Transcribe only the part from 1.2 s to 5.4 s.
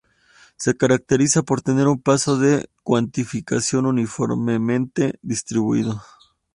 por tener un paso de cuantificación uniformemente